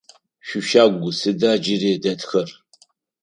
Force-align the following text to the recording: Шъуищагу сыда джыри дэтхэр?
Шъуищагу 0.47 1.09
сыда 1.19 1.51
джыри 1.61 1.93
дэтхэр? 2.03 2.49